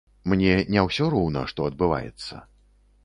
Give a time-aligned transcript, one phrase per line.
[0.31, 2.43] Мне не ўсё роўна, што адбываецца.